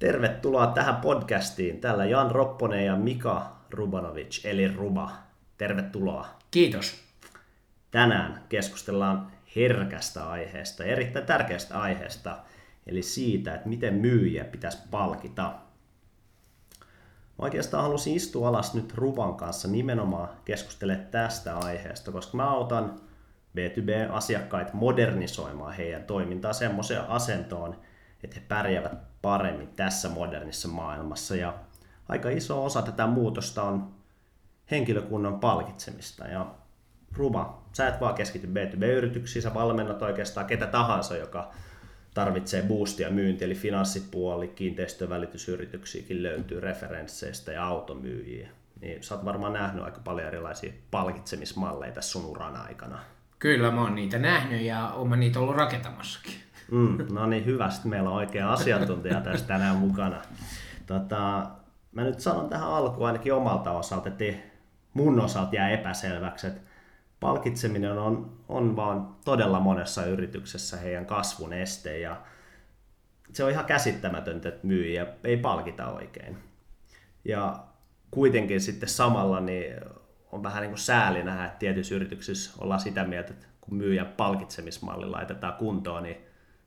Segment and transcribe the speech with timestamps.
[0.00, 1.80] Tervetuloa tähän podcastiin.
[1.80, 5.10] Täällä Jan Ropponen ja Mika Rubanovic, eli Ruba.
[5.58, 6.28] Tervetuloa.
[6.50, 7.04] Kiitos.
[7.90, 12.38] Tänään keskustellaan herkästä aiheesta, erittäin tärkeästä aiheesta,
[12.86, 15.42] eli siitä, että miten myyjiä pitäisi palkita.
[15.42, 15.54] Mä
[17.38, 23.00] oikeastaan halusin istua alas nyt Ruban kanssa nimenomaan keskustelemaan tästä aiheesta, koska mä autan
[23.56, 27.76] B2B-asiakkaita modernisoimaan heidän toimintaa semmoiseen asentoon,
[28.24, 31.36] että he pärjäävät paremmin tässä modernissa maailmassa.
[31.36, 31.54] Ja
[32.08, 33.94] aika iso osa tätä muutosta on
[34.70, 36.24] henkilökunnan palkitsemista.
[36.24, 36.46] Ja
[37.16, 41.52] Ruba, sä et vaan keskity B2B-yrityksiin, sä valmennat oikeastaan ketä tahansa, joka
[42.14, 48.48] tarvitsee boostia myynti, eli finanssipuoli, kiinteistövälitysyrityksiäkin löytyy referensseistä ja automyyjiä.
[48.80, 52.98] Niin sä oot varmaan nähnyt aika paljon erilaisia palkitsemismalleja tässä sun uran aikana.
[53.38, 56.34] Kyllä, mä oon niitä nähnyt ja oon niitä ollut rakentamassakin.
[56.70, 57.70] Mm, no niin, hyvä.
[57.70, 60.22] Sitten meillä on oikea asiantuntija tässä tänään mukana.
[60.86, 61.50] Tota,
[61.92, 64.24] mä nyt sanon tähän alkuun ainakin omalta osalta, että
[64.94, 66.60] mun osalta jää epäselväksi, että
[67.20, 72.22] palkitseminen on, on vaan todella monessa yrityksessä heidän kasvun este ja
[73.32, 76.38] se on ihan käsittämätöntä, että myyjiä ei palkita oikein.
[77.24, 77.64] Ja
[78.10, 79.74] kuitenkin sitten samalla niin
[80.32, 84.12] on vähän niin kuin sääli nähdä, että tietyissä yrityksissä ollaan sitä mieltä, että kun myyjän
[84.16, 86.16] palkitsemismalli laitetaan kuntoon, niin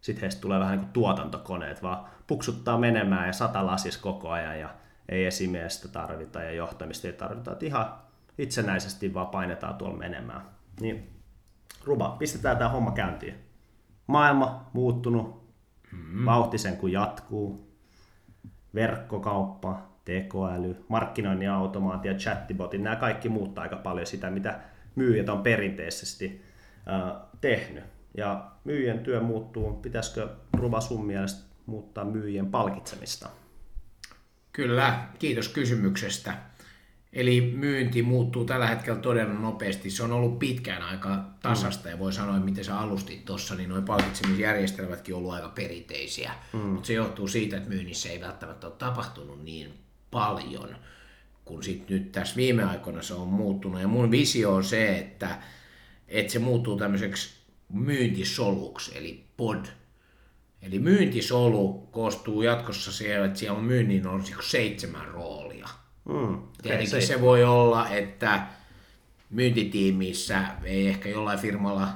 [0.04, 4.60] sitten heistä tulee vähän niin kuin tuotantokoneet, vaan puksuttaa menemään ja sata lasis koko ajan
[4.60, 4.70] ja
[5.10, 7.94] ei esimiestä tarvita ja johtamista ei tarvita, että ihan
[8.38, 10.42] itsenäisesti vaan painetaan tuolla menemään.
[10.80, 11.10] Niin
[11.84, 13.36] Ruba, pistetään tämä homma käyntiin.
[14.08, 15.54] Maailma muuttunut,
[15.92, 16.26] mm.
[16.26, 17.78] vauhtisen kun jatkuu,
[18.76, 24.60] verkkokauppa, tekoäly, markkinoinnin automaatio, chattibotit, nämä kaikki muuttaa aika paljon sitä, mitä
[24.96, 26.46] myyjät on perinteisesti
[26.88, 27.93] äh, tehnyt.
[28.18, 29.74] Ja myyjien työ muuttuu.
[29.74, 33.30] Pitäisikö Ruba sun mielestä muuttaa myyjien palkitsemista?
[34.54, 36.38] Kyllä, kiitos kysymyksestä.
[37.14, 39.90] Eli myynti muuttuu tällä hetkellä todella nopeasti.
[39.90, 41.92] Se on ollut pitkään aika tasasta mm.
[41.92, 46.32] ja voi sanoa, että miten sä alustit tuossa, niin noin palkitsemisjärjestelmätkin on ollut aika perinteisiä.
[46.54, 46.60] Mm.
[46.60, 49.74] Mutta se johtuu siitä, että myynnissä ei välttämättä ole tapahtunut niin
[50.12, 50.76] paljon,
[51.46, 53.82] kun sit nyt tässä viime aikoina se on muuttunut.
[53.82, 55.40] Ja mun visio on se, että,
[56.08, 57.43] että se muuttuu tämmöiseksi
[57.74, 59.66] myyntisoluksi, eli pod.
[60.62, 65.70] Eli myyntisolu koostuu jatkossa siellä, että siellä on myynnin on niinku seitsemän roolia.
[66.06, 68.48] Mm, Tietenkin se, se voi olla, että
[69.30, 71.90] myyntitiimissä ei ehkä jollain firmalla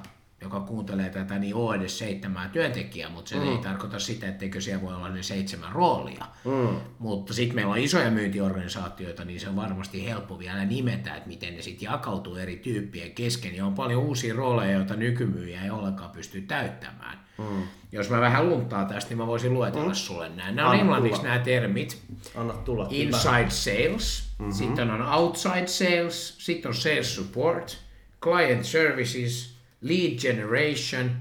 [0.47, 3.51] joka kuuntelee tätä, niin ole edes seitsemää työntekijää, mutta se mm.
[3.51, 6.25] ei tarkoita sitä, etteikö siellä voi olla ne seitsemän roolia.
[6.45, 6.79] Mm.
[6.99, 11.55] Mutta sitten meillä on isoja myyntiorganisaatioita, niin se on varmasti helppo vielä nimetä, että miten
[11.55, 13.55] ne sitten jakautuu eri tyyppien kesken.
[13.55, 17.19] Ja on paljon uusia rooleja, joita nykymyyjä ei ollenkaan pysty täyttämään.
[17.37, 17.63] Mm.
[17.91, 19.95] Jos mä vähän luntaa tästä, niin mä voisin luetella mm.
[19.95, 20.51] sulle nämä.
[20.51, 22.01] Nämä on englanniksi nämä termit.
[22.35, 22.87] Anna tulla.
[22.91, 24.53] Inside sales, mm-hmm.
[24.53, 27.77] sitten on outside sales, sitten on sales support,
[28.21, 31.11] client services– lead generation,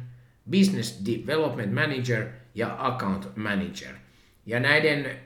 [0.50, 3.94] business development manager ja account manager.
[4.46, 5.18] Ja näiden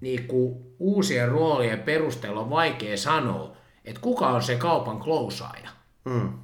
[0.00, 5.70] niin kuin, uusien roolien perusteella on vaikea sanoa, että kuka on se kaupan klousaaja.
[6.04, 6.38] Mm.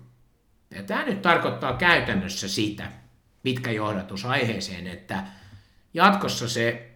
[0.71, 2.93] Ja tämä nyt tarkoittaa käytännössä sitä,
[3.43, 5.25] pitkä johdatus aiheeseen, että
[5.95, 6.91] jatkossa se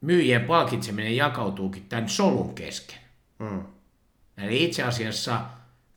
[0.00, 2.98] myyjien palkitseminen jakautuukin tämän solun kesken.
[3.38, 3.62] Mm.
[4.38, 5.40] Eli itse asiassa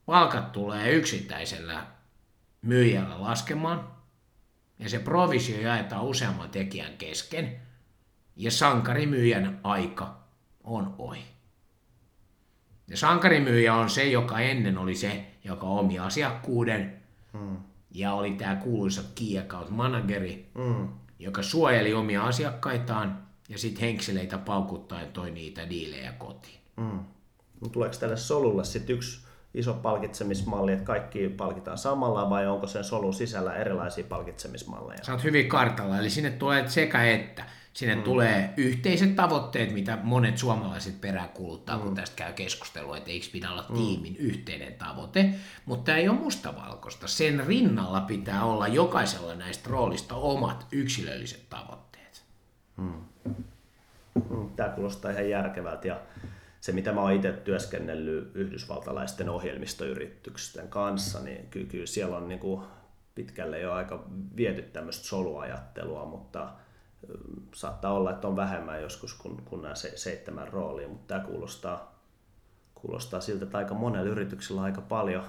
[0.06, 1.86] palkat tulee yksittäisellä
[2.66, 3.88] myyjällä laskemaan,
[4.80, 7.56] ja se provisio jaetaan useamman tekijän kesken,
[8.36, 10.18] ja sankarimyyjän aika
[10.64, 11.24] on ohi.
[12.88, 17.02] Ja sankarimyyjä on se, joka ennen oli se, joka omi asiakkuuden,
[17.34, 17.58] hmm.
[17.92, 20.88] ja oli tämä kuuluisa key account manageri, hmm.
[21.20, 26.60] joka suojeli omia asiakkaitaan, ja sitten henkseleitä paukuttaen toi niitä diilejä kotiin.
[27.62, 29.25] No, tuleeko tälle solulle sitten yksi
[29.56, 35.04] iso palkitsemismalli, että kaikki palkitaan samalla vai onko sen solun sisällä erilaisia palkitsemismalleja?
[35.04, 37.44] Sä oot hyvin kartalla, eli sinne tulee sekä että.
[37.74, 38.04] Sinne mm.
[38.04, 41.84] tulee yhteiset tavoitteet, mitä monet suomalaiset peräkuluttaa, mm.
[41.84, 43.76] kun tästä käy keskustelua, että eikö pidä olla mm.
[43.76, 45.30] tiimin yhteinen tavoite,
[45.66, 47.08] mutta tämä ei ole mustavalkoista.
[47.08, 52.24] Sen rinnalla pitää olla jokaisella näistä roolista omat yksilölliset tavoitteet.
[52.78, 52.94] Mm.
[53.26, 56.00] mm tämä kuulostaa ihan järkevältä ja
[56.66, 62.40] se, mitä mä oon itse työskennellyt yhdysvaltalaisten ohjelmistoyritysten kanssa, niin kyllä, kyllä siellä on niin
[62.40, 62.62] kuin
[63.16, 64.04] pitkälle jo aika
[64.38, 66.50] viety tämmöistä soluajattelua, mutta
[67.54, 72.00] saattaa olla, että on vähemmän joskus kuin, kuin nämä se, seitsemän roolia, mutta tämä kuulostaa,
[72.76, 75.24] kuulostaa siltä, että aika monella yrityksellä on aika paljon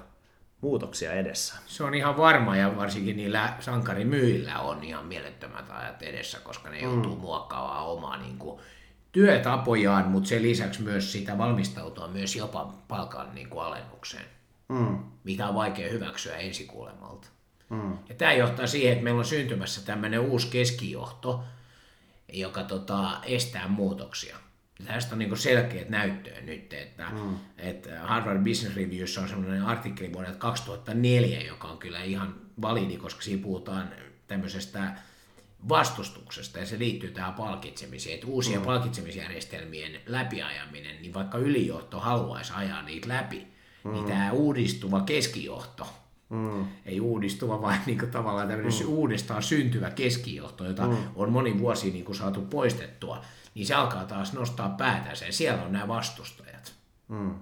[0.61, 1.55] muutoksia edessä.
[1.67, 6.81] Se on ihan varma ja varsinkin niillä sankarimyillä on ihan mielettömät ajat edessä, koska ne
[6.81, 7.21] joutuu mm.
[7.21, 8.61] muokkaamaan omaa niin kuin,
[9.17, 14.25] työtapojaan, mutta sen lisäksi myös sitä valmistautua myös jopa palkan niin kuin alennukseen,
[14.69, 14.99] Mm.
[15.25, 17.29] mitä on vaikea hyväksyä ensikuulemalta.
[17.71, 17.99] Mm.
[18.09, 21.45] Ja tämä johtaa siihen, että meillä on syntymässä tämmöinen uusi keskijohto,
[22.33, 24.37] joka tota, estää muutoksia.
[24.87, 27.37] Tästä on niin selkeät näyttöä nyt, että, mm.
[27.59, 33.23] että Harvard Business Reviewssa on semmoinen artikkeli vuodelta 2004, joka on kyllä ihan validi, koska
[33.23, 33.91] siinä puhutaan
[34.27, 34.93] tämmöisestä
[35.69, 38.67] vastustuksesta ja se liittyy tähän palkitsemiseen, että uusien mm.
[38.67, 43.47] palkitsemisjärjestelmien läpiajaminen, niin vaikka ylijohto haluaisi ajaa niitä läpi,
[43.85, 43.93] mm.
[43.93, 45.87] niin tämä uudistuva keskijohto,
[46.31, 46.67] Mm.
[46.87, 48.89] Ei uudistuva, vaan niin kuin tavallaan tämmöinen mm.
[48.89, 50.97] uudestaan syntyvä keskijohto, jota mm.
[51.15, 53.25] on moni vuosi niin kuin saatu poistettua,
[53.55, 56.75] niin se alkaa taas nostaa päätänsä ja siellä on nämä vastustajat.
[57.09, 57.35] Mm.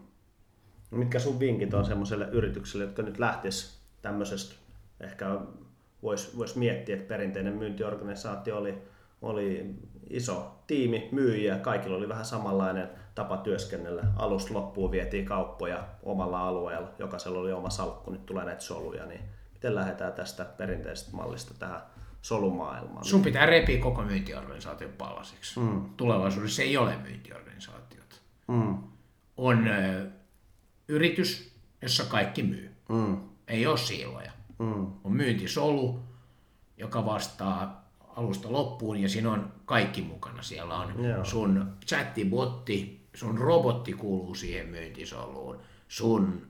[0.90, 4.54] Mitkä sun vinkit on semmoiselle yritykselle, jotka nyt lähtis tämmöisestä,
[5.00, 5.40] ehkä
[6.04, 8.82] voisi vois miettiä, että perinteinen myyntiorganisaatio oli,
[9.22, 9.74] oli
[10.10, 14.04] iso tiimi, myyjiä, kaikilla oli vähän samanlainen tapa työskennellä.
[14.16, 19.20] Alusta loppuun vietiin kauppoja omalla alueella, jokaisella oli oma salkku, nyt tulee näitä soluja, niin
[19.52, 21.80] miten lähdetään tästä perinteisestä mallista tähän
[22.22, 23.04] solumaailmaan?
[23.04, 25.60] Sun pitää repiä koko myyntiorganisaation palasiksi.
[25.60, 25.84] Mm.
[25.96, 28.16] Tulevaisuudessa ei ole myyntiorganisaatiota.
[28.48, 28.78] Mm.
[29.36, 30.06] On ö,
[30.88, 32.70] yritys, jossa kaikki myy.
[32.88, 33.16] Mm.
[33.48, 34.32] Ei ole siiloja.
[34.58, 34.86] Mm.
[35.04, 36.00] On myyntisolu,
[36.76, 37.84] joka vastaa
[38.16, 40.42] alusta loppuun ja siinä on kaikki mukana.
[40.42, 41.24] Siellä on Joo.
[41.24, 45.58] sun chattibotti, sun robotti kuuluu siihen myyntisoluun,
[45.88, 46.46] sun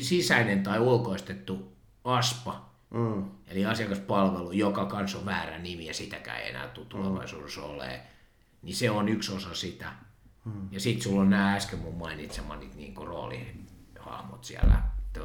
[0.00, 1.72] sisäinen tai ulkoistettu
[2.04, 3.24] ASPA, mm.
[3.46, 7.66] eli asiakaspalvelu, joka kanssa on väärä nimi ja sitäkään ei enää tule tulevaisuudessa mm.
[7.66, 8.00] olemaan,
[8.62, 9.92] niin se on yksi osa sitä.
[10.44, 10.68] Mm.
[10.70, 14.82] Ja sitten sulla on nämä äsken mun mainitsemani niin roolihahmot siellä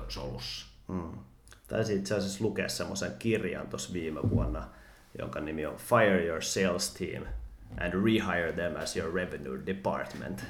[0.09, 0.65] solussa.
[0.87, 1.11] Mm.
[1.67, 4.67] Taisin itse asiassa lukea semmoisen kirjan tuossa viime vuonna,
[5.19, 7.23] jonka nimi on Fire Your Sales Team
[7.77, 10.43] and Rehire Them as Your Revenue Department.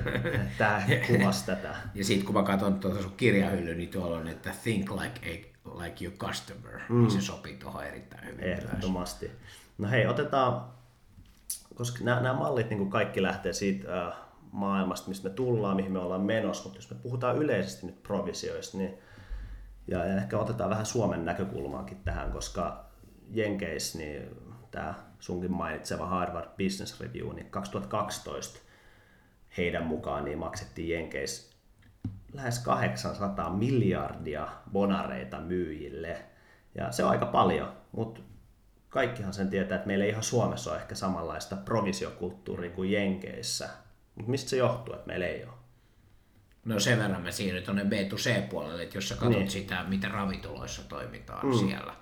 [0.58, 1.76] Tämä kuvasi tätä.
[1.94, 5.82] Ja sitten kun mä katson tuota sun kirjahylly, niin tuolla on, että Think Like, a,
[5.82, 7.00] like Your Customer, mm.
[7.00, 8.44] niin se sopii tuohon erittäin hyvin.
[8.44, 9.30] Ehdottomasti.
[9.78, 10.64] No hei, otetaan,
[11.74, 14.14] koska nämä, nämä mallit niin kuin kaikki lähtee siitä äh,
[14.52, 18.78] maailmasta, mistä me tullaan, mihin me ollaan menossa, mutta jos me puhutaan yleisesti nyt provisioista,
[18.78, 18.94] niin
[19.88, 22.84] ja, ehkä otetaan vähän Suomen näkökulmaakin tähän, koska
[23.30, 24.22] Jenkeissä niin
[24.70, 28.58] tämä sunkin mainitseva Harvard Business Review, niin 2012
[29.56, 31.52] heidän mukaan niin maksettiin Jenkeissä
[32.32, 36.22] lähes 800 miljardia bonareita myyjille.
[36.74, 38.20] Ja se on aika paljon, mutta
[38.88, 43.68] kaikkihan sen tietää, että meillä ei ihan Suomessa ole ehkä samanlaista provisiokulttuuria kuin Jenkeissä.
[44.14, 45.61] Mutta mistä se johtuu, että meillä ei ole?
[46.64, 49.50] No sen verran mä siirryn tuonne B2C-puolelle, että jos sä katsot niin.
[49.50, 51.58] sitä, miten ravintoloissa toimitaan mm.
[51.58, 51.94] siellä,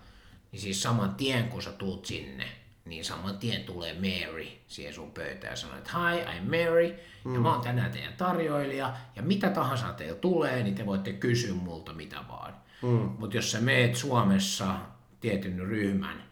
[0.52, 2.48] niin siis saman tien kun sä tuut sinne,
[2.84, 7.34] niin saman tien tulee Mary siihen sun pöytään ja sanoo, että hi, I'm Mary, mm.
[7.34, 11.54] ja mä oon tänään teidän tarjoilija, ja mitä tahansa teillä tulee, niin te voitte kysyä
[11.54, 12.54] multa mitä vaan.
[12.82, 13.10] Mm.
[13.18, 14.74] Mutta jos sä meet Suomessa
[15.20, 16.22] tietyn ryhmän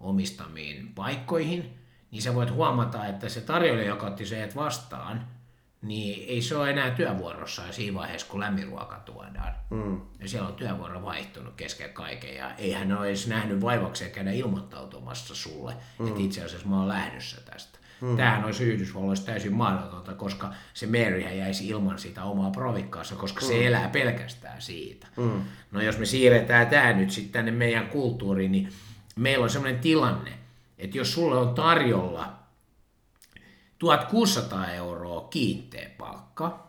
[0.00, 1.78] omistamiin paikkoihin,
[2.10, 5.26] niin sä voit huomata, että se tarjoilija, joka otti se vastaan,
[5.84, 9.54] niin ei se ole enää työvuorossa siinä vaiheessa, kun lämminruoka tuodaan.
[9.70, 10.00] Mm.
[10.20, 15.34] Ja siellä on työvuoro vaihtunut kesken kaiken ja eihän ole edes nähnyt vaivakseen käydä ilmoittautumassa
[15.34, 16.08] sulle, mm.
[16.08, 17.78] että itse asiassa mä oon lähdössä tästä.
[18.00, 18.16] Mm.
[18.16, 23.46] Tämähän olisi Yhdysvalloissa täysin mahdotonta, koska se Maryhän jäisi ilman sitä omaa provikkaansa, koska mm.
[23.46, 25.06] se elää pelkästään siitä.
[25.16, 25.42] Mm.
[25.70, 28.68] No jos me siirretään tämä nyt sitten tänne meidän kulttuuriin, niin
[29.16, 30.32] meillä on sellainen tilanne,
[30.78, 32.43] että jos sulle on tarjolla
[33.78, 36.66] 1600 euroa kiinteä palkka,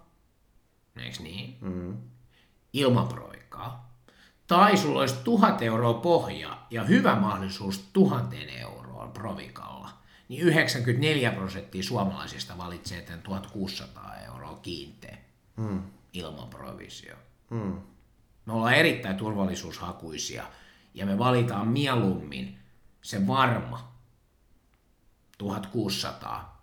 [0.97, 1.57] eikö niin?
[1.61, 1.97] Mm.
[2.73, 3.95] Ilman proikkaa.
[4.47, 9.89] Tai sulla olisi 1000 euroa pohja ja hyvä mahdollisuus 1000 euroa provikalla,
[10.29, 15.17] niin 94 prosenttia suomalaisista valitsee tämän 1600 euroa kiinteä
[15.57, 15.83] mm.
[16.13, 17.15] ilman provisio.
[17.49, 17.81] Mm.
[18.45, 20.43] Me ollaan erittäin turvallisuushakuisia
[20.93, 22.59] ja me valitaan mieluummin
[23.01, 23.91] se varma
[25.37, 26.54] 1600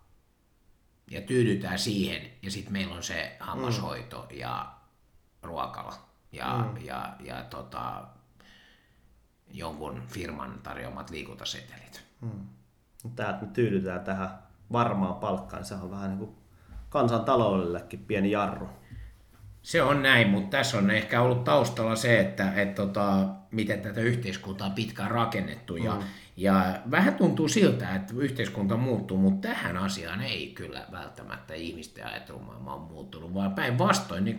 [1.11, 4.37] ja tyydytään siihen, ja sitten meillä on se hammashoito mm.
[4.37, 4.73] ja
[5.41, 5.93] ruokala
[6.31, 6.85] ja, mm.
[6.85, 8.03] ja, ja tota,
[9.51, 12.03] jonkun firman tarjoamat liikuntasetelit.
[12.21, 12.47] Mm.
[13.15, 14.39] Tämä, että me tyydytään tähän
[14.71, 16.35] varmaan palkkaan, niin se on vähän niin kuin
[16.89, 18.69] kansantaloudellekin pieni jarru.
[19.63, 24.01] Se on näin, mutta tässä on ehkä ollut taustalla se, että et tota, miten tätä
[24.01, 25.75] yhteiskuntaa on pitkään rakennettu.
[25.75, 26.01] Ja, mm.
[26.37, 32.73] ja vähän tuntuu siltä, että yhteiskunta muuttuu, mutta tähän asiaan ei kyllä välttämättä ihmisten ajattelumaailma
[32.73, 34.37] on muuttunut, vaan päinvastoin niin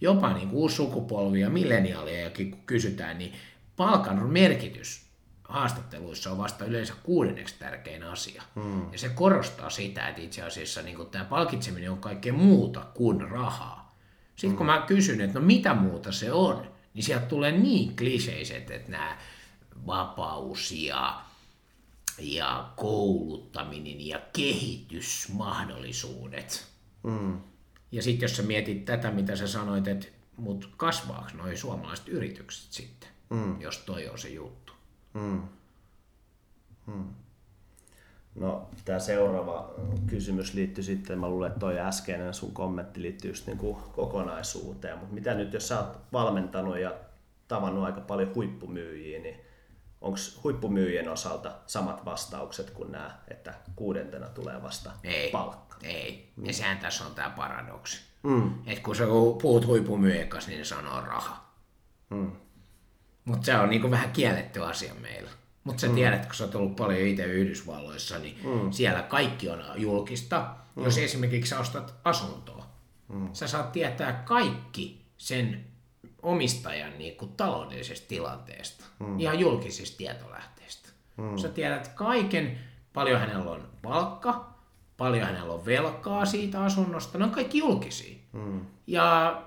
[0.00, 3.32] jopa niin kuin uusi sukupolvi ja milleniaalejakin kun kysytään, niin
[3.76, 5.08] palkan merkitys
[5.44, 8.42] haastatteluissa on vasta yleensä kuudenneksi tärkein asia.
[8.54, 8.92] Mm.
[8.92, 13.87] Ja se korostaa sitä, että itse asiassa niin tämä palkitseminen on kaikkea muuta kuin rahaa.
[14.38, 18.70] Sitten kun mä kysyn, että no mitä muuta se on, niin sieltä tulee niin kliseiset,
[18.70, 19.18] että nämä
[19.86, 21.22] vapaus ja,
[22.18, 26.66] ja kouluttaminen ja kehitysmahdollisuudet.
[27.02, 27.40] Mm.
[27.92, 32.72] Ja sitten jos sä mietit tätä, mitä sä sanoit, että mut kasvaako noi suomalaiset yritykset
[32.72, 33.60] sitten, mm.
[33.60, 34.72] jos toi on se juttu.
[35.14, 35.42] Mm.
[36.86, 37.04] Mm.
[38.40, 39.70] No, tämä seuraava
[40.06, 44.98] kysymys liittyy sitten, mä luulen, että toi äskeinen sun kommentti liittyy just niin kuin kokonaisuuteen,
[44.98, 46.94] mutta mitä nyt, jos sä oot valmentanut ja
[47.48, 49.40] tavannut aika paljon huippumyyjiä, niin
[50.00, 55.76] onko huippumyyjien osalta samat vastaukset kuin nämä, että kuudentena tulee vasta ei, palkka?
[55.82, 56.46] Ei, mm.
[56.46, 58.00] ja sehän tässä on tämä paradoksi.
[58.22, 58.54] Mm.
[58.66, 59.04] Että kun sä
[59.42, 61.44] puhut huippumyyjien kanssa, niin ne sanoo raha.
[62.10, 62.32] Mm.
[63.24, 65.30] Mutta se on niinku vähän kielletty asia meillä.
[65.68, 65.94] Mutta sä mm.
[65.94, 68.72] tiedät, kun sä oot ollut paljon itse Yhdysvalloissa, niin mm.
[68.72, 70.46] siellä kaikki on julkista.
[70.76, 70.84] Mm.
[70.84, 72.66] Jos esimerkiksi sä ostat asuntoa,
[73.08, 73.28] mm.
[73.32, 75.64] sä saat tietää kaikki sen
[76.22, 79.20] omistajan niin kuin taloudellisesta tilanteesta, mm.
[79.20, 80.88] ihan julkisista tietolähteistä.
[81.16, 81.38] Mm.
[81.38, 82.58] Sä tiedät kaiken,
[82.92, 84.54] paljon hänellä on palkka,
[84.96, 88.16] paljon hänellä on velkaa siitä asunnosta, ne on kaikki julkisia.
[88.32, 88.60] Mm.
[88.86, 89.42] Ja,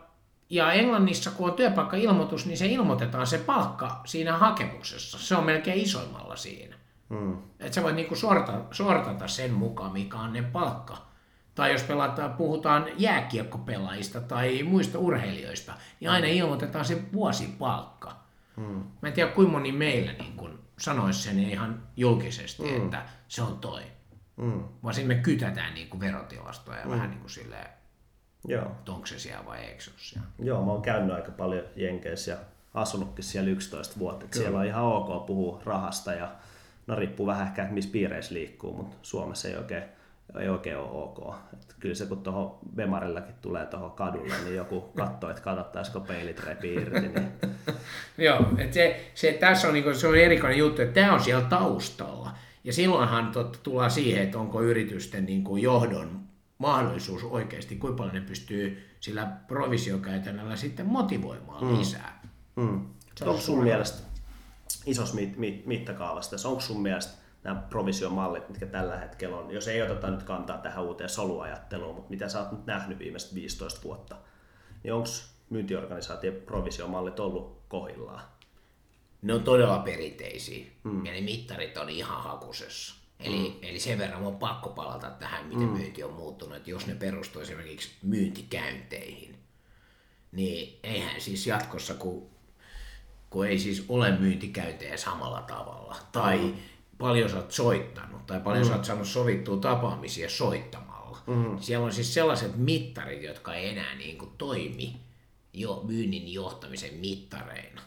[0.51, 5.19] ja Englannissa, kun on työpaikka-ilmoitus, niin se ilmoitetaan se palkka siinä hakemuksessa.
[5.19, 6.75] Se on melkein isoimmalla siinä.
[7.09, 7.37] Mm.
[7.59, 10.97] Että sä voit niinku sorta, sortata sen mukaan, mikä on ne palkka.
[11.55, 16.33] Tai jos pelataan, puhutaan jääkiekkopelaajista tai muista urheilijoista, niin aina mm.
[16.33, 18.15] ilmoitetaan se vuosipalkka.
[18.57, 18.83] Mm.
[19.01, 22.75] Mä en tiedä, kuinka moni meillä niin kun sanoisi sen ihan julkisesti, mm.
[22.77, 23.81] että se on toi.
[24.37, 24.63] Mm.
[24.83, 26.91] Vaan sitten me kytätään niin kuin verotilastoja ja mm.
[26.91, 27.69] vähän niin kuin silleen,
[28.47, 28.71] Joo.
[28.89, 30.27] onko se siellä vai eikö se ole siellä.
[30.39, 32.37] Joo, mä oon käynyt aika paljon Jenkeissä ja
[32.73, 34.25] asunutkin siellä 11 vuotta.
[34.31, 36.31] Siellä on ihan ok puhua rahasta ja
[36.87, 39.83] no riippuu vähän ehkä, että missä piireissä liikkuu, mutta Suomessa ei oikein,
[40.39, 41.35] ei oikein ole ok.
[41.53, 46.43] Et kyllä se kun tuohon Bemarillakin tulee tuohon kadulle, niin joku katsoo, että katsottaisiko peilit
[46.43, 46.99] repi irti.
[46.99, 47.31] Niin...
[48.27, 51.21] Joo, että se, se, tässä on, niin kuin, se on erikoinen juttu, että tämä on
[51.21, 52.31] siellä taustalla.
[52.63, 56.30] Ja silloinhan totta tullaan siihen, että onko yritysten niin kuin johdon
[56.61, 61.77] mahdollisuus oikeasti, kuinka paljon ne pystyy sillä provisiokäytännöllä sitten motivoimaan mm.
[61.77, 62.21] lisää.
[62.55, 62.85] Mm.
[63.21, 64.07] Onko sun mielestä
[64.85, 67.13] isossa mit, mit, mittakaavassa tässä, onko sun mielestä
[67.43, 72.09] nämä provisiomallit, mitkä tällä hetkellä on, jos ei oteta nyt kantaa tähän uuteen soluajatteluun, mutta
[72.09, 74.15] mitä sä oot nyt nähnyt viimeiset 15 vuotta,
[74.83, 75.09] niin onko
[75.49, 78.21] myyntiorganisaation provisiomallit ollut kohillaan?
[79.21, 81.05] ne on todella perinteisiä mm.
[81.05, 83.00] ja ne mittarit on ihan hakusessa.
[83.23, 83.55] Eli, mm.
[83.61, 85.73] eli sen verran on pakko palata tähän, miten mm.
[85.73, 86.57] myynti on muuttunut.
[86.57, 89.35] Että jos ne perustuu esimerkiksi myyntikäynteihin,
[90.31, 92.29] niin eihän siis jatkossa, kun,
[93.29, 96.53] kun ei siis ole myyntikäyntejä samalla tavalla, tai mm.
[96.97, 98.69] paljon sä oot soittanut, tai paljon mm.
[98.69, 101.17] sä oot saanut sovittua tapaamisia soittamalla.
[101.27, 101.59] Mm.
[101.59, 104.99] Siellä on siis sellaiset mittarit, jotka ei enää niin kuin toimi
[105.53, 107.81] jo myynnin johtamisen mittareina.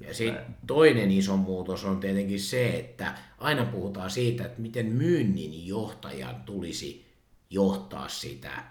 [0.00, 5.66] Ja sitten toinen iso muutos on tietenkin se, että aina puhutaan siitä, että miten myynnin
[5.66, 7.06] johtajan tulisi
[7.50, 8.64] johtaa sitä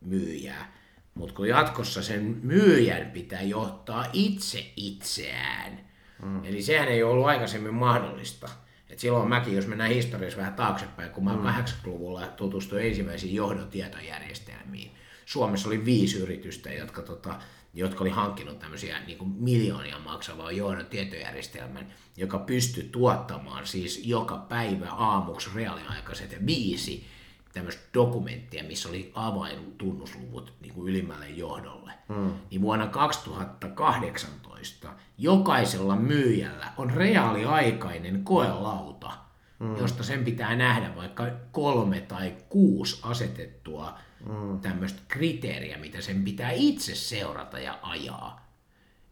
[0.00, 0.72] myyjää.
[1.14, 5.80] Mutta kun jatkossa sen myyjän pitää johtaa itse itseään,
[6.22, 6.44] mm.
[6.44, 8.48] eli sehän ei ollut aikaisemmin mahdollista.
[8.90, 11.46] Et silloin mäkin, jos mennään historiassa vähän taaksepäin, kun mä mm.
[11.46, 14.90] 80-luvulla tutustuin ensimmäisiin johdotietojärjestelmiin.
[15.26, 17.40] Suomessa oli viisi yritystä, jotka tota,
[17.74, 24.36] jotka oli hankkinut tämmöisiä niin kuin miljoonia maksavaa johdon tietojärjestelmän, joka pystyi tuottamaan siis joka
[24.36, 27.06] päivä aamuksi reaaliaikaiset viisi
[27.52, 31.92] tämmöistä dokumenttia, missä oli avaintunnusluvut niin kuin ylimmälle johdolle.
[32.08, 32.32] Mm.
[32.50, 34.88] Niin vuonna 2018
[35.18, 39.12] jokaisella myyjällä on reaaliaikainen koelauta,
[39.58, 39.76] mm.
[39.76, 44.60] josta sen pitää nähdä vaikka kolme tai kuusi asetettua mm.
[44.60, 48.44] tämmöistä kriteeriä, mitä sen pitää itse seurata ja ajaa.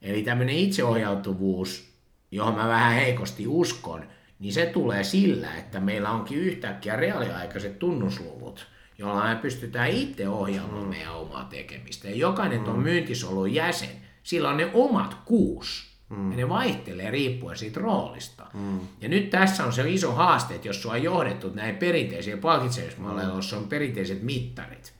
[0.02, 1.92] Eli tämmöinen itseohjautuvuus,
[2.30, 4.04] johon mä vähän heikosti uskon,
[4.38, 8.66] niin se tulee sillä, että meillä onkin yhtäkkiä reaaliaikaiset tunnusluvut,
[8.98, 10.88] joilla me pystytään itse ohjaamaan mm.
[10.88, 12.08] meidän omaa tekemistä.
[12.08, 12.68] Ja jokainen mm.
[12.68, 15.92] on myyntisolun jäsen, sillä on ne omat kuusi.
[16.08, 16.30] Mm.
[16.30, 18.46] Ja ne vaihtelee riippuen siitä roolista.
[18.54, 18.80] Mm.
[19.00, 23.28] Ja nyt tässä on se iso haaste, että jos sua on johdettu näin perinteisiä palkitsemismalleja,
[23.28, 23.34] mm.
[23.34, 24.92] joissa on perinteiset mittarit,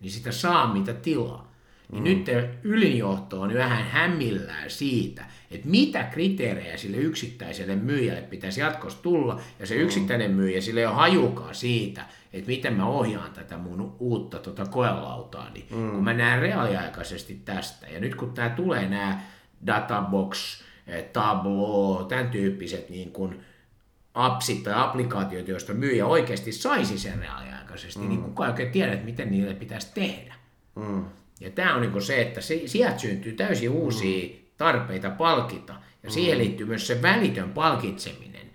[0.00, 1.56] niin sitä saa mitä tilaa.
[1.92, 2.04] Niin mm.
[2.04, 2.26] nyt
[2.62, 9.66] ylinjohto on vähän hämmillään siitä, että mitä kriteerejä sille yksittäiselle myyjälle pitäisi jatkossa tulla, ja
[9.66, 9.80] se mm.
[9.80, 14.66] yksittäinen myyjä sille ei ole hajukaan siitä, että miten mä ohjaan tätä mun uutta tota
[14.66, 15.90] koelautaani, mm.
[15.90, 17.86] kun mä näen reaaliaikaisesti tästä.
[17.86, 19.20] Ja nyt kun tämä tulee nämä
[19.66, 23.40] databox, eh, Tableau, tämän tyyppiset niin kuin
[24.16, 28.08] appsit tai applikaatiot, joista myyjä oikeasti saisi sen reaaliaikaisesti, mm.
[28.08, 30.34] niin kukaan ei oikein tiedä, että miten niille pitäisi tehdä.
[30.74, 31.04] Mm.
[31.40, 34.34] Ja tämä on niin se, että sieltä syntyy täysin uusia mm.
[34.56, 36.10] tarpeita palkita, ja mm.
[36.10, 38.46] siihen liittyy myös se välitön palkitseminen.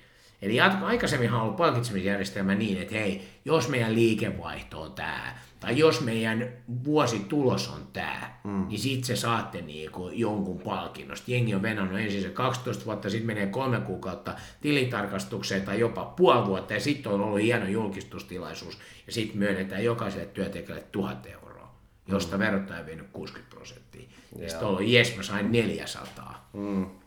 [0.41, 6.01] Eli aikaisemmin on ollut palkitsemisjärjestelmä niin, että hei, jos meidän liikevaihto on tämä, tai jos
[6.01, 6.49] meidän
[6.83, 8.67] vuositulos on tämä, mm.
[8.67, 11.31] niin sitten se saatte niinku jonkun palkinnosta.
[11.31, 16.45] Jengi on venannut ensin se 12 vuotta, sitten menee kolme kuukautta tilitarkastukseen tai jopa puoli
[16.45, 21.75] vuotta, ja sitten on ollut hieno julkistustilaisuus, ja sitten myönnetään jokaiselle työntekijälle tuhat euroa,
[22.07, 22.39] josta mm.
[22.39, 24.09] verottaja on vienyt 60 prosenttia.
[24.39, 26.49] Ja sitten on ollut, jes, mä sain 400.
[26.53, 27.00] Mm.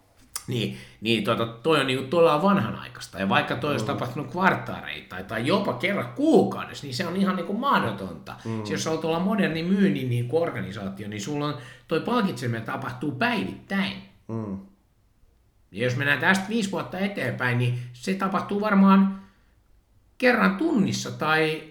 [0.46, 3.18] Niin, niin tuota, toi on niin todella vanhanaikaista.
[3.18, 3.86] Ja vaikka toi olisi mm.
[3.86, 8.34] tapahtunut kvartaareita tai, tai jopa kerran kuukaudessa, niin se on ihan niin kuin mahdotonta.
[8.44, 8.56] Mm.
[8.56, 11.58] Siis jos olet olla moderni myynnin niin kuin organisaatio, niin sulla on,
[11.88, 13.92] toi palkitseminen tapahtuu päivittäin.
[14.28, 14.58] Mm.
[15.72, 19.22] Ja jos mennään tästä viisi vuotta eteenpäin, niin se tapahtuu varmaan
[20.18, 21.62] kerran tunnissa tai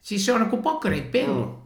[0.00, 1.44] siis se on niin kuin pokerit pelu.
[1.44, 1.57] Mm.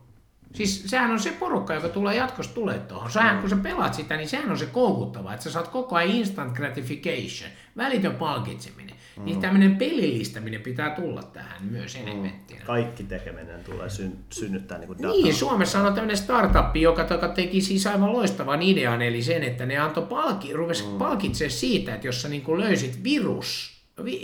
[0.55, 3.11] Siis sehän on se porukka, joka tulee jatkossa tulee tuohon.
[3.11, 3.41] Sähän, mm.
[3.41, 6.57] kun sä pelaat sitä, niin sehän on se koukuttava, että sä saat koko ajan instant
[6.57, 8.97] gratification, välitön palkitseminen.
[9.17, 9.25] Mm.
[9.25, 12.07] Niin tämmöinen pelillistäminen pitää tulla tähän myös mm.
[12.07, 12.61] elementtinä.
[12.65, 15.11] Kaikki tekeminen tulee syn, synnyttää niin dataa.
[15.11, 19.67] Niin, Suomessa on tämmöinen startup, joka, joka teki siis aivan loistavan idean, eli sen, että
[19.67, 20.99] ne antoi palki, rupesi mm.
[20.99, 23.73] palkitsemaan siitä, että jos sä niin löysit virus,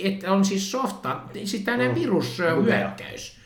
[0.02, 2.00] että on siis softa, siis tämmöinen mm.
[2.00, 3.37] virushyökkäys,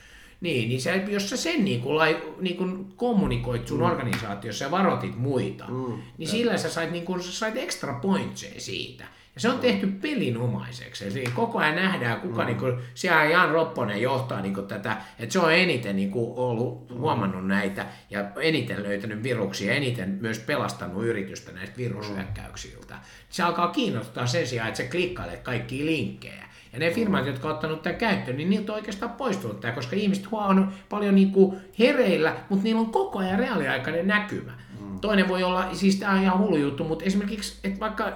[0.42, 3.86] niin, niin se, jos sä sen niin kuin, lai, niin kuin kommunikoit sun mm.
[3.86, 5.98] organisaatiossa ja varoitit muita, mm.
[6.18, 9.04] niin sillä sä sait, niin kuin, sä sait extra pointseja siitä.
[9.34, 11.06] Ja se on tehty pelinomaiseksi.
[11.06, 12.46] Eli koko ajan nähdään, kuka mm.
[12.46, 16.38] niin kuin, siellä Jan Ropponen johtaa niin kuin, tätä, että se on eniten niin kuin,
[16.38, 16.96] ollut mm.
[16.96, 22.98] huomannut näitä ja eniten löytänyt viruksia, eniten myös pelastanut yritystä näistä virushyökkäyksiltä.
[23.28, 26.51] Se alkaa kiinnostaa sen sijaan, että se klikkailet kaikki linkkejä.
[26.72, 29.96] Ja ne firmat, jotka on ottanut tämän käyttöön, niin niiltä on oikeastaan poistunut tämä, koska
[29.96, 34.52] ihmiset on paljon niin kuin hereillä, mutta niillä on koko ajan reaaliaikainen näkymä.
[34.80, 35.00] Mm.
[35.00, 38.12] Toinen voi olla, siis tämä on ihan hullu juttu, mutta esimerkiksi, että vaikka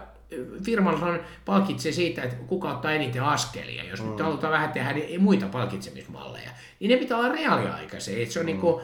[0.64, 4.10] firmalla on palkitsee siitä, että kuka ottaa eniten askelia, jos mm.
[4.10, 8.22] nyt halutaan vähän tehdä muita palkitsemismalleja, niin ne pitää olla reaaliaikaisia.
[8.22, 8.46] Että se on mm.
[8.46, 8.82] niin kuin,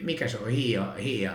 [0.00, 1.32] mikä se on, hiia, hiia,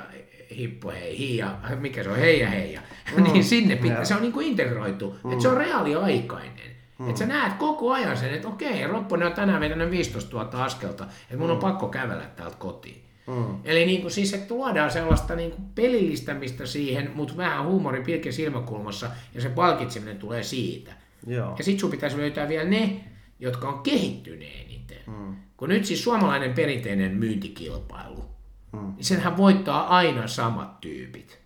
[0.58, 2.82] hippo hei, hiia, mikä se on, heija heija,
[3.18, 3.24] mm.
[3.24, 5.32] niin sinne pitää, se on niin kuin integroitu, mm.
[5.32, 6.79] että se on reaaliaikainen.
[7.00, 7.10] Mm.
[7.10, 11.04] Että sä näet koko ajan sen, että okei, Ropponen on tänään vetänyt 15 000 askelta,
[11.04, 11.52] että mun mm.
[11.52, 13.04] on pakko kävellä täältä kotiin.
[13.28, 13.58] Mm.
[13.64, 18.32] Eli niin kuin, siis, että tuodaan sellaista niin kuin pelillistämistä siihen, mutta vähän huumorin pilke
[18.32, 20.92] silmäkulmassa, ja se palkitseminen tulee siitä.
[21.28, 21.56] Joo.
[21.58, 23.04] Ja sitten sun pitäisi löytää vielä ne,
[23.40, 24.98] jotka on kehittyneet eniten.
[25.08, 25.36] Mm.
[25.58, 28.26] Kun nyt siis suomalainen perinteinen myyntikilpailu,
[28.72, 28.94] mm.
[28.96, 31.40] niin senhän voittaa aina samat tyypit.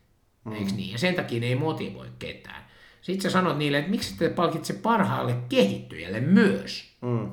[0.46, 0.54] Mm.
[0.54, 0.92] Eikö niin?
[0.92, 2.63] Ja sen takia ne ei motivoi ketään.
[3.04, 6.98] Sitten sä sanot niille, että miksi te palkitse parhaalle kehittyjälle myös.
[7.02, 7.32] Mm.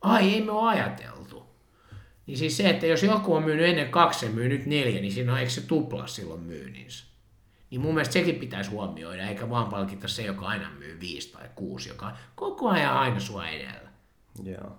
[0.00, 1.46] Ai, ei me ole ajateltu.
[2.26, 5.12] Niin siis se, että jos joku on myynyt ennen kaksi ja myy nyt neljä, niin
[5.12, 7.04] siinä on eikö se tuplaa silloin myynninsä.
[7.70, 11.48] Niin mun mielestä sekin pitäisi huomioida, eikä vaan palkita se, joka aina myy viisi tai
[11.54, 13.90] kuusi, joka koko ajan aina sua edellä.
[14.44, 14.76] Joo.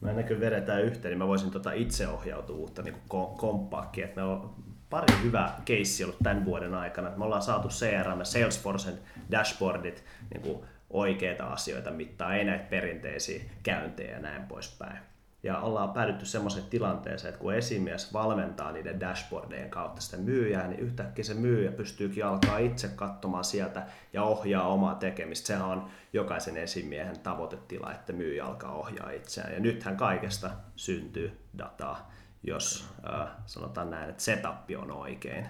[0.00, 2.96] Mä ennen kuin vedetään yhteen, niin mä voisin tota itseohjautuvuutta niin
[3.36, 4.54] komppaakin, että me on
[4.92, 7.10] pari hyvää keissi ollut tämän vuoden aikana.
[7.16, 8.98] Me ollaan saatu CRM, Salesforcen
[9.30, 14.98] dashboardit niin kuin oikeita asioita mittaa, ei näitä perinteisiä käyntejä ja näin poispäin.
[15.42, 20.80] Ja ollaan päädytty semmoiseen tilanteeseen, että kun esimies valmentaa niiden dashboardien kautta sitä myyjää, niin
[20.80, 25.46] yhtäkkiä se myyjä pystyykin alkaa itse katsomaan sieltä ja ohjaa omaa tekemistä.
[25.46, 29.52] Sehän on jokaisen esimiehen tavoitetila, että myyjä alkaa ohjaa itseään.
[29.52, 35.46] Ja nythän kaikesta syntyy dataa jos äh, sanotaan näin, että setup on oikein.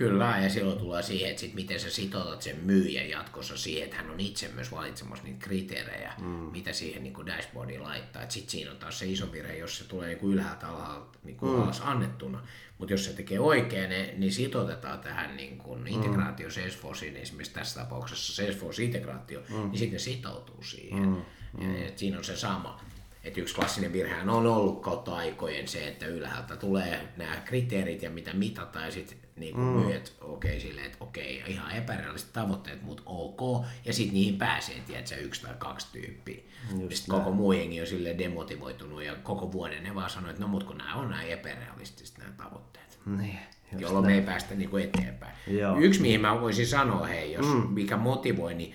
[0.00, 3.96] Kyllä, ja silloin tulee siihen, että sit miten sä sitoutat sen myyjän jatkossa siihen, että
[3.96, 6.26] hän on itse myös valitsemassa niitä kriteerejä, mm.
[6.26, 8.22] mitä siihen niin dashboardiin laittaa.
[8.28, 11.62] Sitten siinä on taas se iso virhe, jos se tulee niin ylhäältä alhaalta niin mm.
[11.62, 12.42] alas annettuna.
[12.78, 16.52] Mutta jos se tekee oikein, niin sitoutetaan tähän niin kuin integraatio mm.
[16.52, 19.70] Salesforceen, esimerkiksi tässä tapauksessa Salesforce-integraatio, mm.
[19.70, 21.02] niin sitten sitoutuu siihen.
[21.02, 21.22] Mm.
[21.60, 21.74] Mm.
[21.74, 22.80] Ja, siinä on se sama.
[23.24, 28.10] Et yksi klassinen virhe on ollut kautta aikojen se, että ylhäältä tulee nämä kriteerit ja
[28.10, 29.62] mitä mitataan ja sitten niin mm.
[29.62, 33.66] myyjät okei okay, silleen, että okei, okay, ihan epärealistiset tavoitteet, mutta ok.
[33.84, 36.40] Ja sitten niihin pääsee, tiedätkö, yksi tai kaksi tyyppiä.
[36.70, 40.48] Sitten koko muu jengi on sille demotivoitunut ja koko vuoden ne vaan sanoo, että no
[40.48, 42.98] mut kun nämä on näin epärealistiset nämä tavoitteet.
[43.06, 43.38] Niin.
[43.78, 44.16] Jolloin näin.
[44.16, 45.34] me ei päästä niin kuin eteenpäin.
[45.46, 45.78] Joo.
[45.78, 47.68] Yksi, mihin mä voisin sanoa, hei, jos mm.
[47.68, 48.74] mikä motivoi, niin,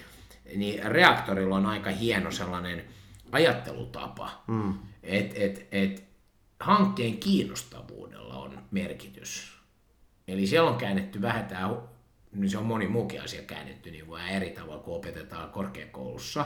[0.56, 2.84] niin reaktorilla on aika hieno sellainen–
[3.32, 4.74] ajattelutapa, mm.
[5.04, 6.04] että et, et
[6.60, 9.56] hankkeen kiinnostavuudella on merkitys.
[10.28, 11.70] Eli siellä on käännetty vähän tämä
[12.32, 16.46] niin se on moni muukin asia käännetty niin vähän eri tavalla kuin opetetaan korkeakoulussa.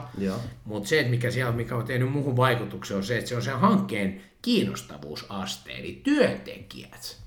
[0.66, 3.42] Mutta se, että mikä, siellä, mikä on tehnyt muuhun vaikutuksen, on se, että se on
[3.42, 7.18] sen hankkeen kiinnostavuusaste, eli työntekijät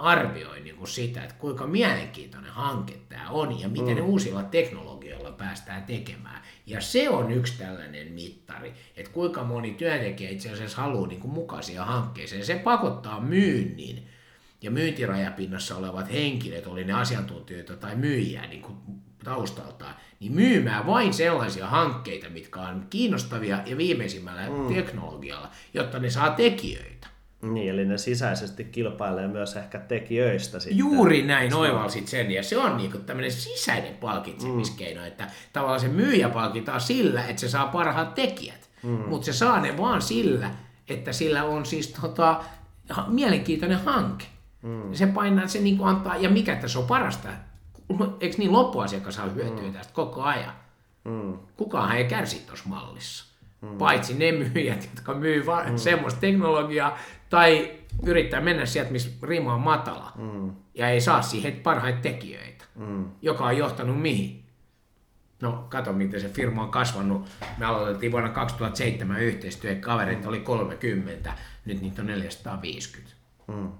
[0.00, 4.04] arvioi niin kuin sitä, että kuinka mielenkiintoinen hanke tämä on ja miten mm.
[4.04, 6.42] uusilla teknologioilla päästään tekemään.
[6.66, 11.32] Ja se on yksi tällainen mittari, että kuinka moni työntekijä itse asiassa haluaa niin kuin
[11.32, 12.46] mukaisia hankkeeseen.
[12.46, 14.08] Se pakottaa myynnin
[14.62, 18.76] ja myyntirajapinnassa olevat henkilöt, oli ne asiantuntijoita tai myyjiä niin kuin
[19.24, 24.74] taustaltaan, niin myymään vain sellaisia hankkeita, mitkä on kiinnostavia ja viimeisimmällä mm.
[24.74, 27.09] teknologialla, jotta ne saa tekijöitä.
[27.42, 30.78] Niin, eli ne sisäisesti kilpailee myös ehkä tekijöistä sitten.
[30.78, 35.06] Juuri näin oivalsit sen, ja se on niinku tämmöinen sisäinen palkitsemiskeino, mm.
[35.06, 38.90] että tavallaan se myyjä palkitaan sillä, että se saa parhaat tekijät, mm.
[38.90, 40.50] mutta se saa ne vaan sillä,
[40.88, 42.44] että sillä on siis tota,
[43.06, 44.24] mielenkiintoinen hanke.
[44.62, 44.94] Mm.
[44.94, 47.28] Se painaa, se niinku antaa, ja mikä tässä on parasta,
[48.20, 49.72] eikö niin loppuasiakas saa hyötyä mm.
[49.72, 50.52] tästä koko ajan?
[51.04, 51.38] Mm.
[51.56, 53.29] Kukaan ei kärsi tuossa mallissa.
[53.60, 53.78] Mm.
[53.78, 55.76] Paitsi ne myyjät, jotka myy va- mm.
[55.76, 56.98] semmoista teknologiaa
[57.30, 57.72] tai
[58.06, 60.52] yrittää mennä sieltä, missä rima on matala mm.
[60.74, 63.10] ja ei saa siihen parhaita tekijöitä, mm.
[63.22, 64.44] joka on johtanut mihin?
[65.42, 67.28] No, kato miten se firma on kasvanut.
[67.58, 71.32] Me aloitettiin vuonna 2007 yhteistyö, kaverit oli 30,
[71.64, 73.16] nyt niitä on 450.
[73.46, 73.72] Mm.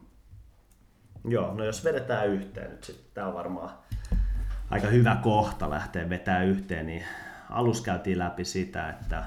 [1.25, 3.71] Joo, no jos vedetään yhteen nyt sitten, tämä on varmaan
[4.71, 7.05] aika hyvä kohta lähteä vetämään yhteen, niin
[7.51, 9.25] alus käytiin läpi sitä, että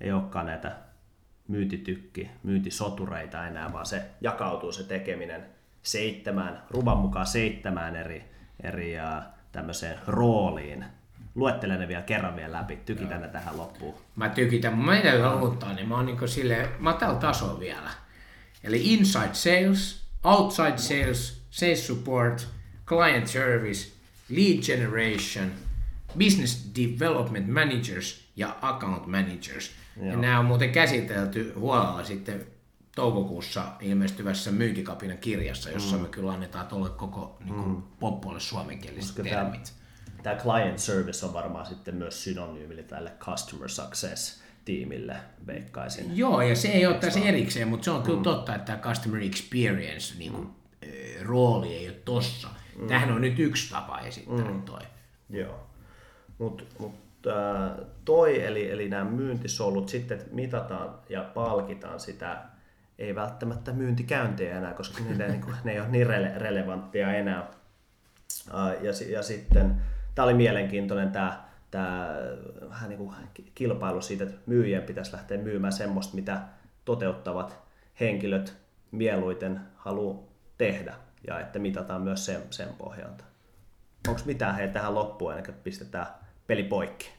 [0.00, 0.76] ei olekaan näitä
[1.48, 5.46] myyntitykki, myyntisotureita enää, vaan se jakautuu se tekeminen
[5.82, 8.24] seitsemään, ruvan mukaan seitsemään eri,
[8.62, 8.94] eri
[9.52, 10.84] tämmöiseen rooliin.
[11.34, 13.94] Luettelen ne vielä kerran vielä läpi, tykitän ne tähän loppuun.
[14.16, 17.90] Mä tykitän, mä en täytyy aloittaa, niin mä oon niin sille matala taso vielä.
[18.64, 22.48] Eli inside sales, outside sales, sales support,
[22.86, 23.92] client service,
[24.28, 25.52] lead generation,
[26.18, 29.70] business development managers ja account managers.
[30.00, 30.10] Joo.
[30.10, 32.46] Ja nämä on muuten käsitelty huolella sitten
[32.94, 36.02] toukokuussa ilmestyvässä myyntikapinan kirjassa, jossa mm.
[36.02, 37.82] me kyllä annetaan tuolle koko niin kuin, mm.
[38.00, 39.72] poppuolle suomenkieliset termit.
[40.22, 46.16] Tämä, tämä client service on varmaan sitten myös synonyymi tälle customer success tiimille, veikkaisin.
[46.16, 48.22] Joo, ja se ei ole tässä erikseen, mutta se on kyllä mm.
[48.22, 51.26] totta, että tämä customer experience niin kuin, mm.
[51.26, 52.48] rooli ei ole tossa.
[52.76, 52.86] Mm.
[52.86, 54.62] Tämähän on nyt yksi tapa esittää mm.
[54.62, 54.80] toi.
[55.30, 55.66] Joo,
[56.38, 57.09] mutta mut
[58.04, 62.42] toi, eli, eli nämä myyntisolut, sitten mitataan ja palkitaan sitä,
[62.98, 67.46] ei välttämättä myyntikäyntejä enää, koska ne, niin kuin, ne ei ole niin rele- relevanttia enää.
[68.80, 69.82] Ja, ja sitten,
[70.14, 72.08] tämä oli mielenkiintoinen tämä, tämä
[72.70, 73.14] vähän niin kuin
[73.54, 76.40] kilpailu siitä, että myyjien pitäisi lähteä myymään semmoista, mitä
[76.84, 77.58] toteuttavat
[78.00, 78.56] henkilöt
[78.90, 80.22] mieluiten haluaa
[80.58, 80.94] tehdä
[81.26, 83.24] ja että mitataan myös sen, sen pohjalta.
[84.08, 86.06] Onko mitään hei tähän loppuun ennen kuin pistetään
[86.50, 87.10] peli poikki.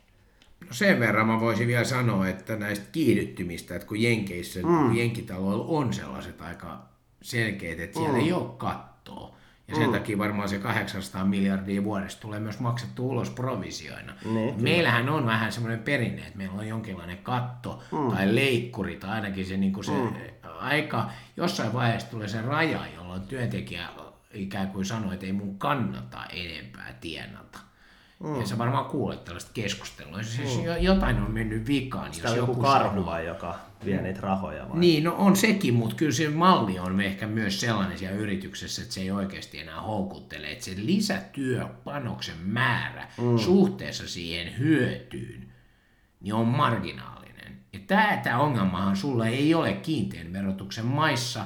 [0.61, 4.77] No sen verran mä voisin vielä sanoa, että näistä kiihdyttymistä, että kun Jenkeissä, mm.
[4.77, 6.81] kun Jenkitaloilla on sellaiset aika
[7.21, 8.23] selkeät, että siellä mm.
[8.23, 9.35] ei ole kattoa.
[9.67, 9.91] Ja sen mm.
[9.91, 14.13] takia varmaan se 800 miljardia vuodessa tulee myös maksettu ulos provisioina.
[14.25, 18.15] Niin, Meillähän on vähän semmoinen perinne, että meillä on jonkinlainen katto mm.
[18.15, 20.13] tai leikkuri tai ainakin se, niin kuin se mm.
[20.59, 23.89] aika, jossain vaiheessa tulee se raja, jolloin työntekijä
[24.33, 27.70] ikään kuin sanoo, että ei mun kannata enempää tienata.
[28.23, 28.39] Mm.
[28.39, 30.23] Ja sä varmaan kuulet tällaista keskustelua.
[30.23, 30.63] Siis mm.
[30.79, 32.13] jotain on mennyt vikaan.
[32.13, 34.79] Sitä jos on joku karhu vai, joka vie niitä rahoja vai?
[34.79, 38.93] Niin, no on sekin, mutta kyllä se malli on ehkä myös sellainen siellä yrityksessä, että
[38.93, 40.51] se ei oikeasti enää houkuttele.
[40.51, 43.37] Että se lisätyöpanoksen määrä mm.
[43.37, 45.51] suhteessa siihen hyötyyn
[46.21, 47.57] niin on marginaalinen.
[47.73, 51.45] Ja tämä, tämä ongelmahan sulla ei ole kiinteän verotuksen maissa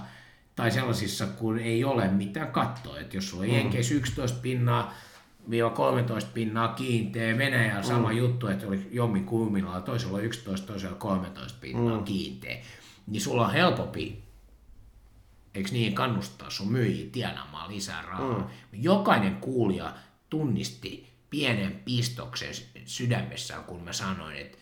[0.55, 2.99] tai sellaisissa, kun ei ole mitään kattoa.
[2.99, 3.95] Että jos sulla on mm.
[3.95, 4.93] 11 pinnaa
[5.73, 7.37] 13 pinnaa kiinteä.
[7.37, 7.87] Venäjällä mm.
[7.87, 12.03] sama juttu, että oli jommi kuumilla, toisella 11, toisella 13 pinnaa mm.
[12.03, 12.57] kiinteä.
[13.07, 14.23] Niin sulla on helpompi,
[15.53, 18.39] eikö niin, kannustaa sun myyjiä tienaamaan lisää rahaa.
[18.39, 18.45] Mm.
[18.73, 19.93] Jokainen kuulija
[20.29, 22.53] tunnisti pienen pistoksen
[22.85, 24.57] sydämessään, kun mä sanoin, että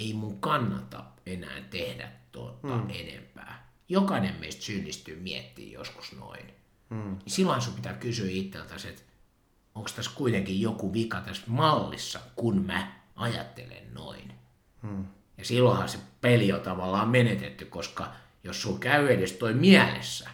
[0.00, 2.90] ei mun kannata enää tehdä tuota mm.
[2.90, 3.70] enempää.
[3.88, 6.46] Jokainen meistä syyllistyy miettiä joskus noin.
[6.90, 7.18] Mm.
[7.26, 9.02] Silloin sun pitää kysyä itseltäsi, että
[9.74, 14.32] onko tässä kuitenkin joku vika tässä mallissa, kun mä ajattelen noin.
[14.82, 15.04] Hmm.
[15.38, 18.12] Ja silloinhan se peli on tavallaan menetetty, koska
[18.44, 20.30] jos sulla käy edes toi mielessä,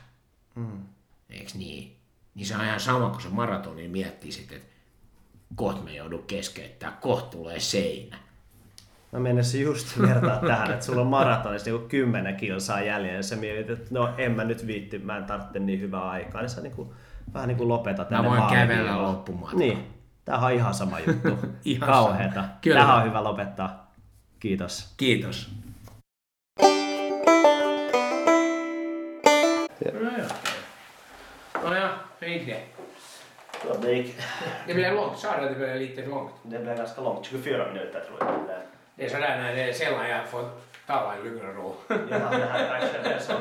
[0.54, 0.82] hmm.
[1.30, 1.96] eikö niin,
[2.34, 4.70] niin se on ihan sama kuin se maratonin miettii sitten, että
[5.54, 8.18] kohta me joudun keskeyttää, kohta tulee seinä.
[9.12, 13.36] Mä menisin just vertaa tähän, että sulla on maratonissa niin 10 kilsaa jäljellä ja sä
[13.36, 16.40] mietit, että no en mä nyt viitti, mä en tarvitse niin hyvää aikaa.
[16.40, 16.88] Niin sä niin kuin
[17.34, 19.56] vähän niin kuin lopetat Mä ennen voin kävellä loppumatka.
[19.56, 21.38] Niin, tämähän on ihan sama juttu.
[21.64, 22.34] Ihan Kauheeta.
[22.34, 22.48] sama.
[22.60, 22.80] Kyllä.
[22.80, 23.92] Tähän on hyvä lopettaa.
[24.40, 24.94] Kiitos.
[24.96, 25.50] Kiitos.
[29.92, 30.24] No ja.
[31.64, 31.88] No ja,
[32.20, 32.62] hur gick det?
[33.82, 34.16] Det, gick,
[34.66, 36.32] Det blev långt, sa du att det blev lite långt?
[36.42, 38.28] det blev ganska långt, 24 minuter tror jag.
[38.46, 38.62] Det,
[38.96, 40.50] Det är sådär när det är sällan jag får
[40.90, 41.74] tala i lugn och ro.
[41.88, 43.36] ja, det här kanske det är som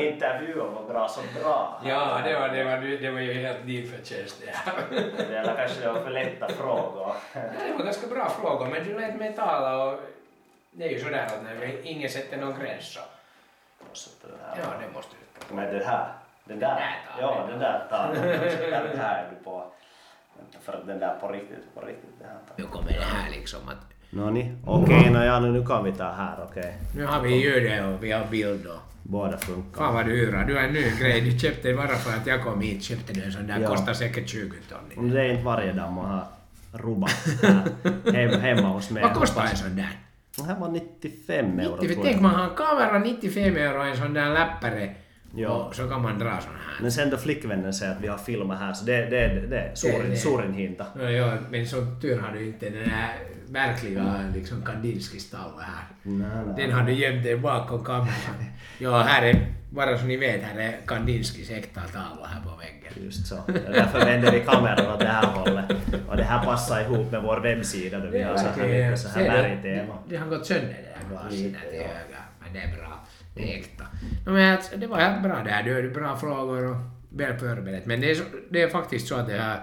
[0.00, 1.80] intervjun var bra som bra.
[1.84, 4.54] Ja, det var, det var, det var ju helt din förtjänst det.
[5.36, 7.12] Eller kanske det var för lätta frågor.
[7.34, 10.00] Ja, Det var ganska bra frågor, men du lät mig tala och
[10.70, 13.00] det är ju sådär att när vi- ingen sätter någon gräns så...
[14.56, 15.14] Ja, det måste
[15.48, 15.54] du.
[15.54, 16.12] Men det här,
[16.44, 18.86] den där, där tar ja den där tar den.
[18.88, 19.64] Den här är du på.
[20.62, 22.10] För att den där på riktigt, på riktigt.
[22.56, 25.92] Nu kommer det här liksom att No niin, okej, no ja, no, nu kan vi
[25.92, 26.74] ta här, okej.
[26.96, 28.80] nu har vi ljudet och vi har bild och...
[29.06, 29.80] Båda funkar.
[29.80, 31.20] Fan vad dyra, du har en ny grej.
[31.20, 33.68] Du köpte bara för att jag kom hit, köpte du en sån där, Ja.
[33.68, 34.78] kostar säkert 20 ton.
[34.96, 36.24] Men det är inte varje dag man har
[37.42, 39.02] här hem, hemma hos mig.
[39.02, 39.98] Vad kostar en sån där?
[40.36, 43.86] Det här var 95 euro 90, tror tänk man har en kamera 95 euro och
[43.86, 44.94] en sån där läppare
[45.36, 45.48] Ja.
[45.48, 46.82] och så kan man dra sån här.
[46.82, 49.58] Men sen då flickvännen säger att vi har filmat här så det, det, det, det
[49.58, 50.86] är suurin, det- suurin hinta.
[50.96, 53.14] No, ja, men som tur har du inte den här
[53.48, 55.84] verkliga liksom Kandinskis tavla här.
[56.02, 56.54] Nej, nej.
[56.56, 58.44] Den har du gömt dig bakom kameran.
[58.78, 63.04] Ja, här är, bara så ni vet, här är Kandinskis äkta tavla här på väggen.
[63.04, 63.36] Just så.
[63.36, 65.72] Och Därför vänder vi kameran åt det här hållet.
[66.08, 69.08] Och det här passar ihop med vår webbsida då vi har så här mycket så
[69.08, 69.30] här du?
[69.30, 69.98] bergtema.
[70.08, 71.82] Det har gått sönder det där glaset där till ja.
[71.82, 72.20] höger.
[72.42, 73.03] Men det är bra.
[73.34, 73.84] Det äkta.
[74.26, 75.62] Men det var helt bra här.
[75.62, 76.76] Du hade bra frågor och
[77.08, 77.86] väl förberett.
[77.86, 79.62] Men det är, det är faktiskt så att det här...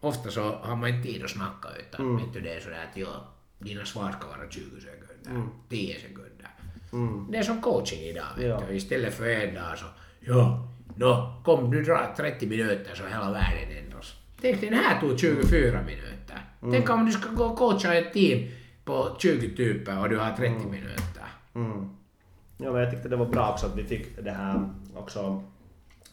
[0.00, 2.16] Ofta så har man inte tid att snacka utan Mm.
[2.24, 6.48] vet du, det är sådär att ja, dina svar ska vara 20 sekunder, 10 sekunder.
[6.92, 7.26] Mm.
[7.30, 8.24] Det är som coaching idag.
[8.36, 8.62] Vet Ja.
[8.68, 8.74] du.
[8.76, 9.84] Istället för en dag så
[10.20, 14.14] ja, no, kom du drar 30 minuter så hela världen ändras.
[14.40, 16.38] Tänk den här tog 24 minuter.
[16.60, 18.48] Tänk om du ska gå och coacha ett team
[18.84, 21.24] på 20 typer och du har 30 minuter.
[21.54, 21.90] Mm.
[22.58, 25.42] Ja, men jag tyckte det var bra också att vi fick det här också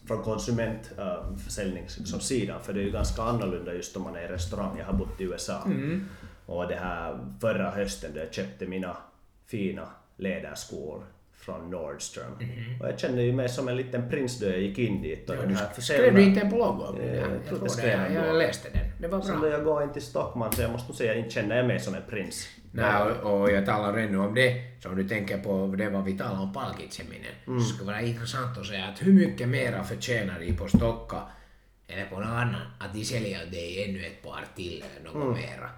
[0.06, 4.78] från konsumentförsäljningssidan, för det är ju ganska annorlunda just om man är i restaurang.
[4.78, 5.66] Jag har bott i USA.
[6.46, 8.96] Och det här förra hösten då jag köpte mina
[9.46, 12.32] fina läderskor från Nordstrom.
[12.80, 15.30] Och jag kände ju mig som en liten prins då jag gick in dit.
[15.30, 17.06] Och den här Skrev du inte en blogg om det?
[17.06, 17.20] Ja, där?
[17.20, 18.82] jag Jag, tror jag Jag läste den.
[19.00, 19.40] Det var Så bra.
[19.40, 21.80] då jag går in till Stockman så jag måste nog säga inte känner jag mig
[21.80, 22.48] som en prins.
[22.74, 26.18] Nej, och, och jag talar ännu om det, som du tänker på det vad vi
[26.18, 27.34] talar om palkitseminen.
[27.46, 27.60] Mm.
[27.60, 31.22] Så skulle vara intressant att säga att hur mycket mera förtjänar de på Stocka
[31.86, 35.32] eller på någon annan att de säljer dig ännu ett par till eller något Mm.
[35.40, 35.70] mera.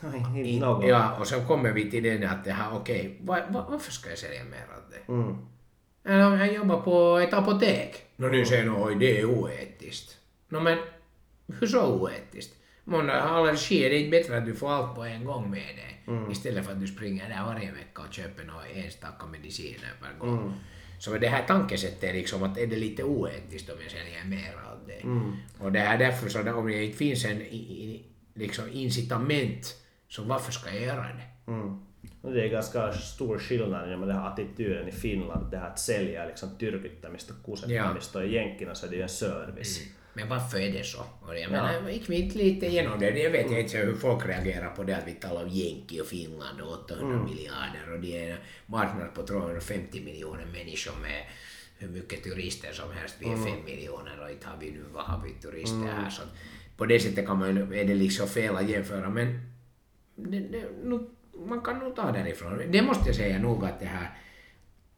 [0.00, 0.88] Nej, inte något.
[0.88, 4.08] Ja, och så kommer vi till den att det här, okej, va, va, varför ska
[4.08, 5.12] jag sälja mer av det?
[5.12, 5.36] Mm.
[6.04, 8.02] Eller jag jobbar på ett apotek.
[8.16, 10.18] Nå nu säger någon, oj det är oetiskt.
[10.48, 10.78] Nå men,
[11.60, 12.54] hur så oetiskt?
[12.86, 16.04] Har allergi, är det inte bättre att du får allt på en gång med dig?
[16.30, 20.54] Istället för att du springer där varje vecka och köper några enstaka mediciner per gång.
[20.98, 24.54] Så det här tankesättet är liksom att är det lite oetiskt om jag säljer mer
[24.72, 25.02] av det?
[25.64, 27.42] Och det är därför så att om det inte finns en
[28.34, 29.76] liksom incitament,
[30.08, 31.52] så varför ska jag göra det?
[31.52, 31.80] Mm.
[32.22, 35.78] Och Det är ganska stor skillnad med den här attityden i Finland, det här att
[35.78, 39.80] sälja liksom tyrkyttämistä, kusettamista och i jänkerna så är det ju en service.
[40.14, 41.04] Men varför är det så?
[41.20, 43.18] Och jag menar, gick vi inte lite igenom det?
[43.18, 46.60] Jag vet inte hur folk reagerar på det att vi talar om Jänki och Finland
[46.60, 51.24] och 800 miljarder och det är en marknad på 250 miljoner människor med
[51.78, 53.16] hur mycket turister som helst.
[53.18, 56.10] Vi är 5 miljoner och inte har vi nu, vad har vi turister här?
[56.10, 56.22] Så
[56.76, 59.52] på det sättet kan man, är det liksom fel att jämföra men
[60.16, 61.08] det, det, nu,
[61.46, 62.62] man kan nog ta därifrån.
[62.70, 64.10] Det måste jag säga nog att det här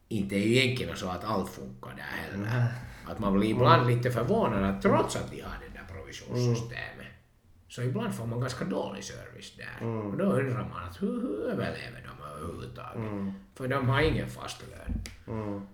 [0.08, 2.68] inte är ju egentligen så att allt funkar där heller.
[3.06, 7.06] Att man blir ibland lite förvånad att trots att vi har det där provisionssystemet
[7.68, 9.86] så ibland får man ganska dålig service där.
[9.88, 13.34] Och då undrar man att hur, hur överlever de överhuvudtaget?
[13.54, 15.02] För de har ingen fast lön.
[15.38, 15.66] Mm.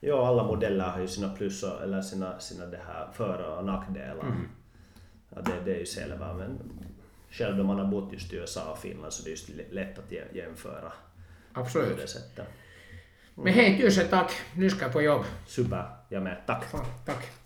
[0.00, 3.64] Ja, alla modeller har ju sina plus och, eller sina, sina det här för och
[3.64, 4.36] nackdelar.
[5.30, 6.58] Ja, det, det är ju själva, men
[7.30, 9.98] själv då man har bott just i USA och Finland så det är just lätt
[9.98, 10.92] att jä- jämföra
[11.54, 11.96] på Absolut.
[11.96, 12.48] det sättet.
[13.34, 15.24] Men hej tusen tack, nu ska jag på jobb.
[15.46, 16.36] Super, jag med.
[16.46, 16.64] Tack!
[16.64, 17.37] Fan, tack.